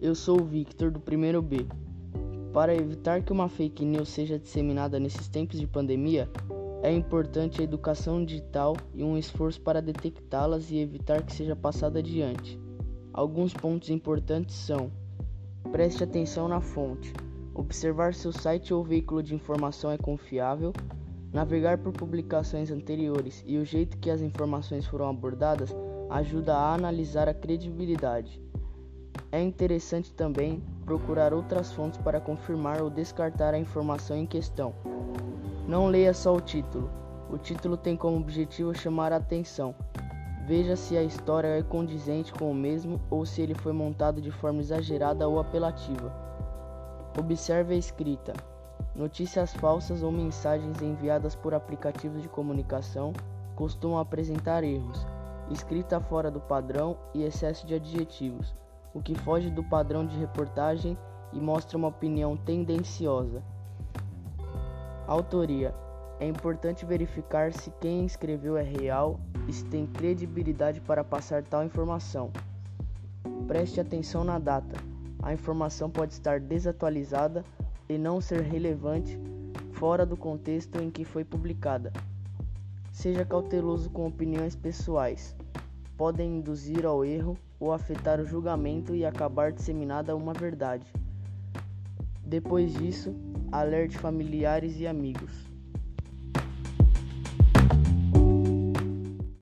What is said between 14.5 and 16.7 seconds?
são: preste atenção na